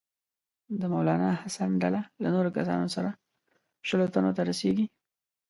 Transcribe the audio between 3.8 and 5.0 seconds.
شلو تنو ته رسیږي.